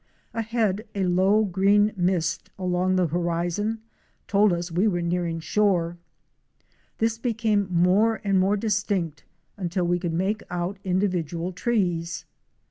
[0.33, 3.81] Ahead, a low green mist along the horizon
[4.27, 5.95] told us we were nearing shore.
[6.97, 9.25] This became more and more dis tinct
[9.57, 12.25] until we could make out individual trees.